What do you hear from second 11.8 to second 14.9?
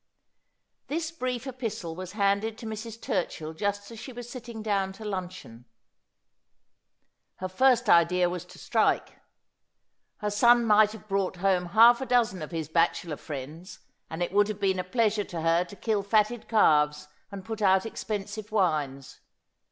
a dozen of his bachelor friends, and it would have been a